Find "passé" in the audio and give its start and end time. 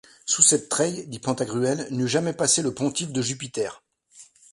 2.33-2.63